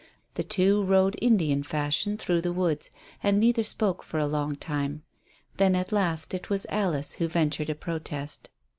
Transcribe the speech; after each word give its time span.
The 0.33 0.41
two 0.43 0.81
rode 0.83 1.15
Indian 1.21 1.61
fashion 1.61 2.17
through 2.17 2.41
the 2.41 2.51
woods, 2.51 2.89
and 3.21 3.39
neither 3.39 3.63
spoke 3.63 4.01
for 4.01 4.17
a 4.17 4.25
long 4.25 4.55
time; 4.55 5.03
then, 5.57 5.75
at 5.75 5.91
last, 5.91 6.33
it 6.33 6.49
was 6.49 6.65
Alice 6.69 7.13
who 7.21 7.27
ventured 7.27 7.69
a 7.69 7.75
protest. 7.75 8.49